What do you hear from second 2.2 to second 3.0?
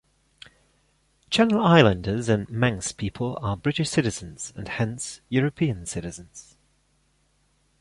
and Manx